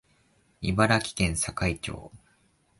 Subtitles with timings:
[0.61, 2.11] 茨城県境町